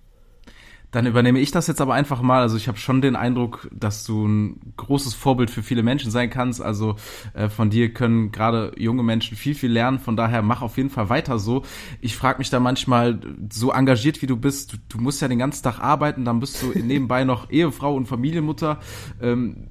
[0.92, 2.42] Dann übernehme ich das jetzt aber einfach mal.
[2.42, 6.28] Also ich habe schon den Eindruck, dass du ein großes Vorbild für viele Menschen sein
[6.28, 6.60] kannst.
[6.60, 6.96] Also
[7.32, 9.98] äh, von dir können gerade junge Menschen viel, viel lernen.
[9.98, 11.62] Von daher mach auf jeden Fall weiter so.
[12.02, 13.18] Ich frage mich da manchmal,
[13.50, 16.62] so engagiert wie du bist, du, du, musst ja den ganzen Tag arbeiten, dann bist
[16.62, 18.78] du nebenbei noch Ehefrau und Familienmutter.
[19.22, 19.68] Ähm,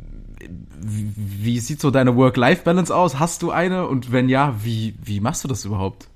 [0.81, 3.19] wie, wie sieht so deine Work-Life-Balance aus?
[3.19, 3.87] Hast du eine?
[3.87, 6.10] Und wenn ja, wie, wie machst du das überhaupt?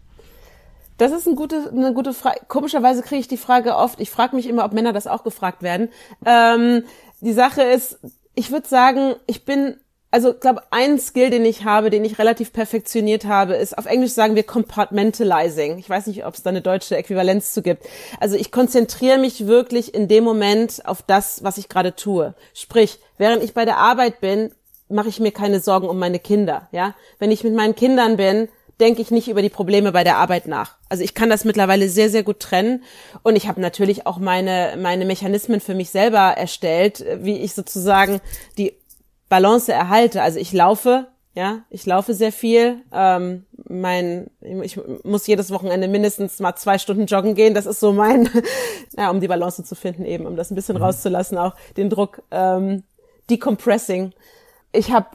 [0.98, 2.40] Das ist eine gute, eine gute Frage.
[2.48, 4.00] Komischerweise kriege ich die Frage oft.
[4.00, 5.90] Ich frage mich immer, ob Männer das auch gefragt werden.
[6.26, 6.84] Ähm,
[7.22, 8.00] die Sache ist,
[8.34, 9.76] ich würde sagen, ich bin,
[10.12, 14.14] also glaube, ein Skill, den ich habe, den ich relativ perfektioniert habe, ist, auf Englisch
[14.14, 15.78] sagen wir compartmentalizing.
[15.80, 17.86] Ich weiß nicht, ob es da eine deutsche Äquivalenz zu gibt.
[18.22, 22.36] Also ich konzentriere mich wirklich in dem Moment auf das, was ich gerade tue.
[22.54, 24.52] Sprich, während ich bei der Arbeit bin,
[24.88, 26.70] mache ich mir keine Sorgen um meine Kinder.
[26.72, 28.48] Ja, wenn ich mit meinen Kindern bin,
[28.80, 30.78] denke ich nicht über die Probleme bei der Arbeit nach.
[30.90, 32.84] Also ich kann das mittlerweile sehr, sehr gut trennen.
[33.24, 38.20] Und ich habe natürlich auch meine, meine Mechanismen für mich selber erstellt, wie ich sozusagen
[38.58, 38.74] die
[39.30, 40.22] Balance erhalte.
[40.22, 42.82] Also ich laufe Ja, ich laufe sehr viel.
[42.94, 47.54] Ähm, mein, ich muss jedes Wochenende mindestens mal zwei Stunden joggen gehen.
[47.54, 48.30] Das ist so mein,
[48.98, 50.84] ja, um die Balance zu finden eben, um das ein bisschen mhm.
[50.84, 52.22] rauszulassen, auch den Druck.
[52.32, 52.84] Ähm,
[53.30, 54.14] Decompressing.
[54.72, 55.08] Ich habe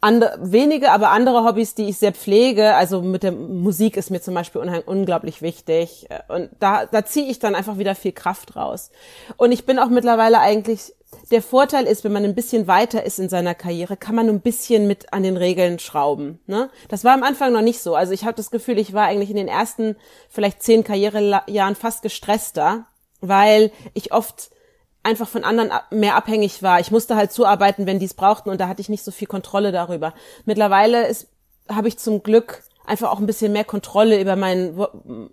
[0.00, 2.74] andere, wenige, aber andere Hobbys, die ich sehr pflege.
[2.74, 6.08] Also mit der Musik ist mir zum Beispiel unglaublich wichtig.
[6.28, 8.90] Und da, da ziehe ich dann einfach wieder viel Kraft raus.
[9.36, 10.94] Und ich bin auch mittlerweile eigentlich,
[11.30, 14.40] der Vorteil ist, wenn man ein bisschen weiter ist in seiner Karriere, kann man ein
[14.40, 16.40] bisschen mit an den Regeln schrauben.
[16.46, 16.68] Ne?
[16.88, 17.94] Das war am Anfang noch nicht so.
[17.94, 19.96] Also ich habe das Gefühl, ich war eigentlich in den ersten
[20.28, 22.86] vielleicht zehn Karrierejahren fast gestresster,
[23.20, 24.50] weil ich oft
[25.06, 26.80] einfach von anderen mehr abhängig war.
[26.80, 29.28] Ich musste halt zuarbeiten, wenn die es brauchten und da hatte ich nicht so viel
[29.28, 30.12] Kontrolle darüber.
[30.44, 31.28] Mittlerweile ist
[31.68, 34.78] habe ich zum Glück einfach auch ein bisschen mehr Kontrolle über meinen,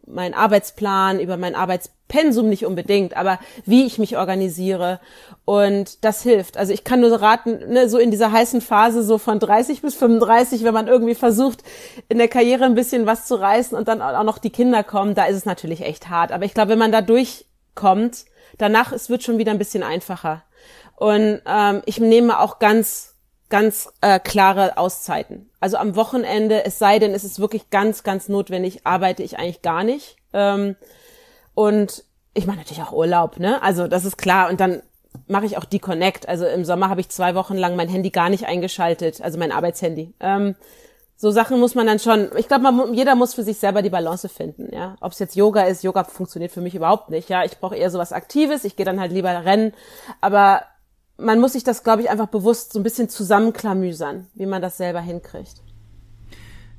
[0.07, 4.99] meinen Arbeitsplan, über mein Arbeitspensum nicht unbedingt, aber wie ich mich organisiere.
[5.45, 6.57] Und das hilft.
[6.57, 9.93] Also ich kann nur raten, ne, so in dieser heißen Phase, so von 30 bis
[9.93, 11.63] 35, wenn man irgendwie versucht,
[12.09, 15.13] in der Karriere ein bisschen was zu reißen und dann auch noch die Kinder kommen,
[15.13, 16.31] da ist es natürlich echt hart.
[16.31, 18.25] Aber ich glaube, wenn man da durchkommt,
[18.57, 20.43] danach es wird schon wieder ein bisschen einfacher.
[20.95, 23.15] Und ähm, ich nehme auch ganz,
[23.49, 25.49] ganz äh, klare Auszeiten.
[25.59, 29.61] Also am Wochenende, es sei denn, es ist wirklich ganz, ganz notwendig, arbeite ich eigentlich
[29.61, 30.17] gar nicht.
[30.33, 30.75] Ähm,
[31.53, 33.61] und ich mache natürlich auch Urlaub, ne?
[33.61, 34.49] Also das ist klar.
[34.49, 34.81] Und dann
[35.27, 36.27] mache ich auch die Connect.
[36.27, 39.51] Also im Sommer habe ich zwei Wochen lang mein Handy gar nicht eingeschaltet, also mein
[39.51, 40.13] Arbeitshandy.
[40.19, 40.55] Ähm,
[41.23, 44.27] so Sachen muss man dann schon, ich glaube, jeder muss für sich selber die Balance
[44.27, 44.97] finden, ja.
[44.99, 47.45] Ob es jetzt Yoga ist, Yoga funktioniert für mich überhaupt nicht, ja.
[47.45, 49.71] Ich brauche eher sowas Aktives, ich gehe dann halt lieber rennen,
[50.19, 50.63] aber
[51.17, 54.75] man muss sich das, glaube ich, einfach bewusst so ein bisschen zusammenklamüsern, wie man das
[54.75, 55.61] selber hinkriegt.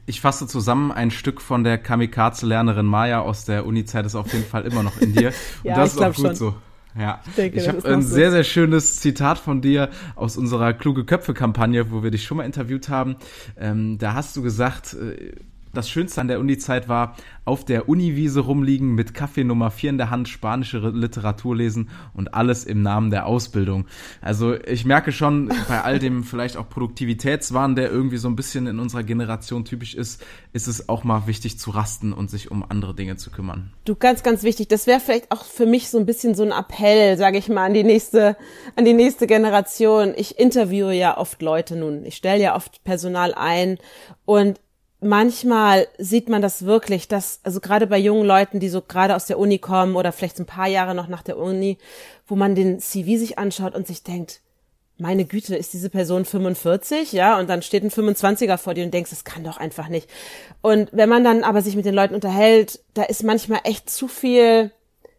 [0.04, 4.44] Ich fasse zusammen, ein Stück von der Kamikaze-Lernerin Maya aus der Uni-Zeit ist auf jeden
[4.44, 5.28] Fall immer noch in dir.
[5.62, 6.35] Und ja, das ist auch gut schon.
[6.35, 6.54] so.
[6.98, 8.14] Ja, ich, denke, ich habe ein so.
[8.14, 12.44] sehr, sehr schönes Zitat von dir aus unserer Kluge Köpfe-Kampagne, wo wir dich schon mal
[12.44, 13.16] interviewt haben.
[13.59, 15.33] Ähm, da hast du gesagt, äh,
[15.74, 19.98] das Schönste an der Uni-Zeit war, auf der Uniwiese rumliegen, mit Kaffee Nummer 4 in
[19.98, 23.87] der Hand, spanische Literatur lesen und alles im Namen der Ausbildung.
[24.20, 28.66] Also ich merke schon, bei all dem vielleicht auch Produktivitätswahn, der irgendwie so ein bisschen
[28.66, 32.64] in unserer Generation typisch ist, ist es auch mal wichtig zu rasten und sich um
[32.68, 33.72] andere Dinge zu kümmern.
[33.84, 34.68] Du, ganz, ganz wichtig.
[34.68, 37.66] Das wäre vielleicht auch für mich so ein bisschen so ein Appell, sage ich mal,
[37.66, 38.37] an die nächste,
[38.76, 40.14] an die nächste Generation.
[40.16, 42.04] Ich interviewe ja oft Leute nun.
[42.04, 43.78] Ich stelle ja oft Personal ein
[44.24, 44.60] und
[45.04, 49.26] manchmal sieht man das wirklich, dass, also gerade bei jungen Leuten, die so gerade aus
[49.26, 51.78] der Uni kommen oder vielleicht ein paar Jahre noch nach der Uni,
[52.26, 54.40] wo man den CV sich anschaut und sich denkt,
[54.96, 58.94] meine Güte, ist diese Person 45, ja, und dann steht ein 25er vor dir und
[58.94, 60.08] denkst, das kann doch einfach nicht.
[60.62, 64.06] Und wenn man dann aber sich mit den Leuten unterhält, da ist manchmal echt zu
[64.06, 64.70] viel,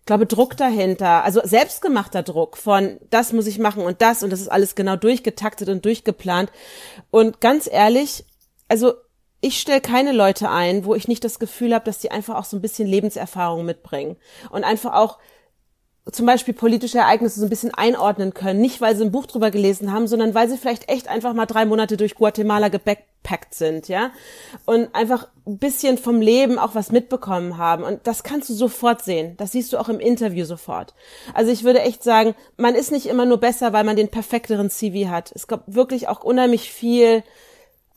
[0.05, 4.39] glaube, Druck dahinter, also selbstgemachter Druck von, das muss ich machen und das und das
[4.39, 6.51] ist alles genau durchgetaktet und durchgeplant.
[7.11, 8.23] Und ganz ehrlich,
[8.69, 8.93] also
[9.45, 12.45] ich stelle keine Leute ein, wo ich nicht das Gefühl habe, dass die einfach auch
[12.45, 14.15] so ein bisschen Lebenserfahrung mitbringen
[14.49, 15.19] und einfach auch
[16.11, 18.59] zum Beispiel politische Ereignisse so ein bisschen einordnen können.
[18.59, 21.45] Nicht, weil sie ein Buch drüber gelesen haben, sondern weil sie vielleicht echt einfach mal
[21.45, 24.09] drei Monate durch Guatemala gebackpackt sind, ja.
[24.65, 27.83] Und einfach ein bisschen vom Leben auch was mitbekommen haben.
[27.83, 29.35] Und das kannst du sofort sehen.
[29.37, 30.95] Das siehst du auch im Interview sofort.
[31.35, 34.71] Also ich würde echt sagen, man ist nicht immer nur besser, weil man den perfekteren
[34.71, 35.31] CV hat.
[35.35, 37.23] Es gab wirklich auch unheimlich viel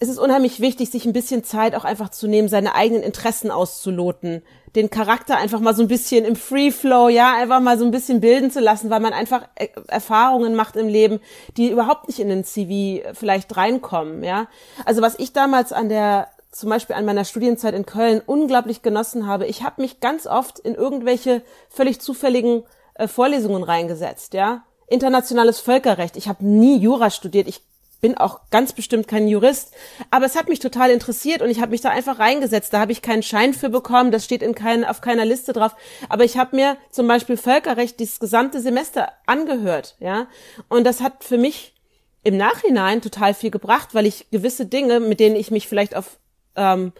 [0.01, 3.51] es ist unheimlich wichtig, sich ein bisschen Zeit auch einfach zu nehmen, seine eigenen Interessen
[3.51, 4.43] auszuloten,
[4.77, 7.91] den Charakter einfach mal so ein bisschen im Free Flow, ja, einfach mal so ein
[7.91, 11.21] bisschen bilden zu lassen, weil man einfach äh, Erfahrungen macht im Leben,
[11.57, 14.47] die überhaupt nicht in den CV vielleicht reinkommen, ja.
[14.85, 19.27] Also was ich damals an der zum Beispiel an meiner Studienzeit in Köln unglaublich genossen
[19.27, 22.63] habe, ich habe mich ganz oft in irgendwelche völlig zufälligen
[22.95, 24.63] äh, Vorlesungen reingesetzt, ja.
[24.87, 26.17] Internationales Völkerrecht.
[26.17, 27.47] Ich habe nie Jura studiert.
[27.47, 27.63] Ich
[28.01, 29.73] bin auch ganz bestimmt kein Jurist,
[30.11, 32.73] aber es hat mich total interessiert und ich habe mich da einfach reingesetzt.
[32.73, 35.75] Da habe ich keinen Schein für bekommen, das steht in kein, auf keiner Liste drauf.
[36.09, 40.29] Aber ich habe mir zum Beispiel Völkerrecht dieses gesamte Semester angehört, ja.
[40.69, 41.75] Und das hat für mich
[42.23, 46.19] im Nachhinein total viel gebracht, weil ich gewisse Dinge, mit denen ich mich vielleicht auf
[46.57, 46.93] ähm,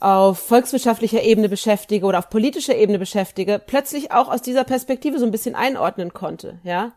[0.00, 5.24] auf volkswirtschaftlicher Ebene beschäftige oder auf politischer Ebene beschäftige, plötzlich auch aus dieser Perspektive so
[5.24, 6.92] ein bisschen einordnen konnte, ja.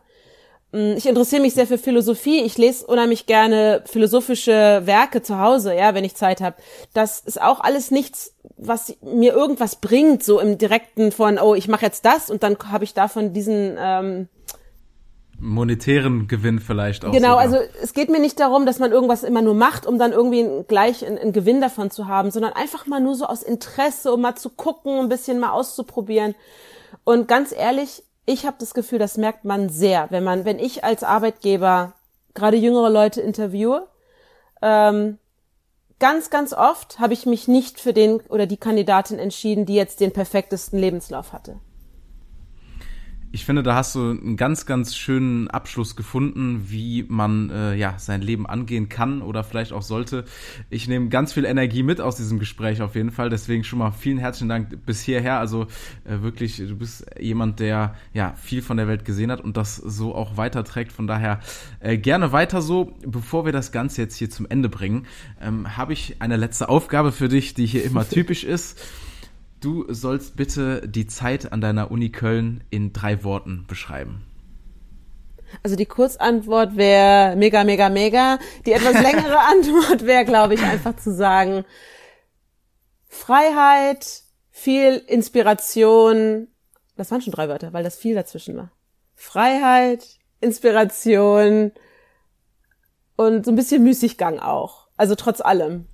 [0.72, 2.40] Mm, ich interessiere mich sehr für Philosophie.
[2.40, 6.56] Ich lese unheimlich gerne philosophische Werke zu Hause, ja, wenn ich Zeit habe.
[6.94, 11.68] Das ist auch alles nichts, was mir irgendwas bringt, so im direkten von, oh, ich
[11.68, 14.28] mache jetzt das und dann habe ich davon diesen ähm,
[15.38, 17.12] monetären Gewinn vielleicht auch.
[17.12, 17.40] Genau, sogar.
[17.40, 20.46] also es geht mir nicht darum, dass man irgendwas immer nur macht, um dann irgendwie
[20.68, 24.20] gleich einen, einen Gewinn davon zu haben, sondern einfach mal nur so aus Interesse, um
[24.20, 26.34] mal zu gucken, ein bisschen mal auszuprobieren.
[27.04, 30.84] Und ganz ehrlich, ich habe das Gefühl, das merkt man sehr, wenn man, wenn ich
[30.84, 31.94] als Arbeitgeber
[32.34, 33.88] gerade jüngere Leute interviewe,
[34.62, 35.18] ähm,
[35.98, 40.00] ganz, ganz oft habe ich mich nicht für den oder die Kandidatin entschieden, die jetzt
[40.00, 41.60] den perfektesten Lebenslauf hatte
[43.34, 47.94] ich finde, da hast du einen ganz, ganz schönen Abschluss gefunden, wie man äh, ja
[47.98, 50.26] sein Leben angehen kann oder vielleicht auch sollte.
[50.68, 53.30] Ich nehme ganz viel Energie mit aus diesem Gespräch auf jeden Fall.
[53.30, 55.38] Deswegen schon mal vielen herzlichen Dank bis hierher.
[55.38, 55.62] Also
[56.04, 59.76] äh, wirklich, du bist jemand, der ja viel von der Welt gesehen hat und das
[59.76, 60.92] so auch weiterträgt.
[60.92, 61.40] Von daher
[61.80, 62.92] äh, gerne weiter so.
[63.06, 65.06] Bevor wir das Ganze jetzt hier zum Ende bringen,
[65.40, 68.78] ähm, habe ich eine letzte Aufgabe für dich, die hier immer typisch ist.
[69.62, 74.24] Du sollst bitte die Zeit an deiner Uni Köln in drei Worten beschreiben.
[75.62, 78.40] Also die Kurzantwort wäre mega, mega, mega.
[78.66, 81.64] Die etwas längere Antwort wäre, glaube ich, einfach zu sagen,
[83.06, 86.48] Freiheit, viel Inspiration.
[86.96, 88.72] Das waren schon drei Wörter, weil das viel dazwischen war.
[89.14, 91.70] Freiheit, Inspiration
[93.14, 94.88] und so ein bisschen Müßiggang auch.
[94.96, 95.86] Also trotz allem.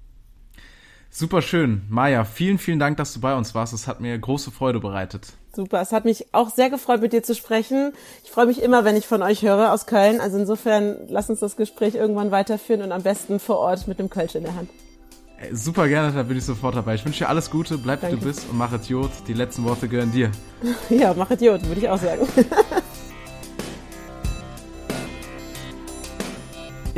[1.11, 1.83] Super schön.
[1.89, 3.73] Maja, vielen, vielen Dank, dass du bei uns warst.
[3.73, 5.33] Es hat mir große Freude bereitet.
[5.55, 5.81] Super.
[5.81, 7.93] Es hat mich auch sehr gefreut, mit dir zu sprechen.
[8.25, 10.21] Ich freue mich immer, wenn ich von euch höre aus Köln.
[10.21, 14.11] Also insofern, lass uns das Gespräch irgendwann weiterführen und am besten vor Ort mit dem
[14.11, 14.69] Kölsch in der Hand.
[15.53, 16.97] Super gerne, da bin ich sofort dabei.
[16.97, 19.11] Ich wünsche dir alles Gute, bleib wie du bist und mach Idiot.
[19.29, 20.31] Die letzten Worte gehören dir.
[20.91, 22.27] Ja, mach Idiot, würde ich auch sagen.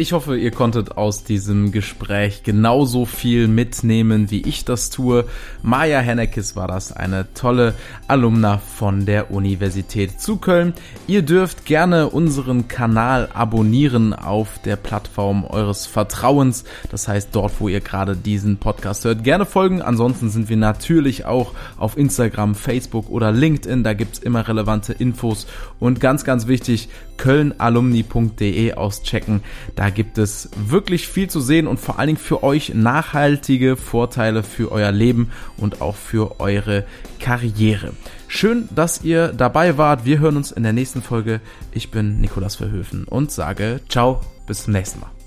[0.01, 5.27] Ich hoffe, ihr konntet aus diesem Gespräch genauso viel mitnehmen, wie ich das tue.
[5.63, 7.75] Maja Hennekes war das, eine tolle
[8.09, 10.73] Alumna von der Universität zu Köln.
[11.07, 16.65] Ihr dürft gerne unseren Kanal abonnieren auf der Plattform eures Vertrauens.
[16.91, 19.83] Das heißt, dort, wo ihr gerade diesen Podcast hört, gerne folgen.
[19.83, 23.85] Ansonsten sind wir natürlich auch auf Instagram, Facebook oder LinkedIn.
[23.85, 25.47] Da gibt's immer relevante Infos.
[25.79, 29.43] Und ganz, ganz wichtig, kölnalumni.de auschecken.
[29.91, 34.45] Da gibt es wirklich viel zu sehen und vor allen Dingen für euch nachhaltige Vorteile
[34.45, 36.85] für euer Leben und auch für eure
[37.19, 37.93] Karriere.
[38.29, 40.05] Schön, dass ihr dabei wart.
[40.05, 41.41] Wir hören uns in der nächsten Folge.
[41.73, 45.20] Ich bin Nikolas Verhöfen und sage ciao, bis zum nächsten Mal.